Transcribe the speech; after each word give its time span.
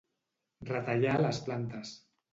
Retallar 0.69 1.19
les 1.27 1.41
plantes. 1.51 1.97